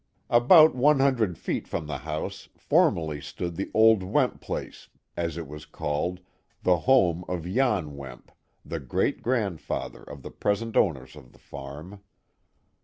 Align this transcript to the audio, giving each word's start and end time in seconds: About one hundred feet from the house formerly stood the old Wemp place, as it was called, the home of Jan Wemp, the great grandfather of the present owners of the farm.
About 0.31 0.73
one 0.73 0.99
hundred 0.99 1.37
feet 1.37 1.67
from 1.67 1.85
the 1.85 1.99
house 1.99 2.49
formerly 2.57 3.21
stood 3.21 3.55
the 3.55 3.69
old 3.71 4.01
Wemp 4.01 4.41
place, 4.41 4.89
as 5.15 5.37
it 5.37 5.47
was 5.47 5.63
called, 5.67 6.21
the 6.63 6.79
home 6.89 7.23
of 7.27 7.45
Jan 7.45 7.95
Wemp, 7.95 8.31
the 8.65 8.79
great 8.79 9.21
grandfather 9.21 10.01
of 10.01 10.23
the 10.23 10.31
present 10.31 10.75
owners 10.75 11.15
of 11.15 11.33
the 11.33 11.37
farm. 11.37 12.01